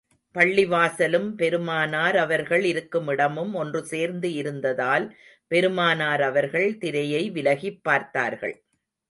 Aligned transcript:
பள்ளிவாசலும், 0.35 1.29
பெருமானார் 1.35 2.17
அவர்கள் 2.17 2.63
இருக்கும் 2.63 3.07
இடமும் 3.07 3.53
ஒன்று 3.53 3.85
சேர்ந்து 3.85 4.33
இருந்ததால், 4.33 5.15
பெருமானார் 5.47 6.21
அவர்கள், 6.21 6.77
திரையை 6.77 7.31
விலகிப் 7.31 7.79
பார்த்தார்கள். 7.81 8.55